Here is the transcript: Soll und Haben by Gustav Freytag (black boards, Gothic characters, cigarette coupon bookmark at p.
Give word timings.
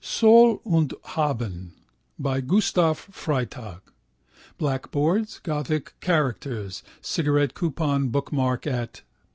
Soll 0.03 0.61
und 0.65 0.95
Haben 1.13 1.73
by 2.17 2.41
Gustav 2.41 2.97
Freytag 3.11 3.81
(black 4.57 4.89
boards, 4.89 5.39
Gothic 5.43 5.93
characters, 5.99 6.81
cigarette 7.01 7.53
coupon 7.53 8.09
bookmark 8.09 8.65
at 8.65 8.93
p. 8.93 8.99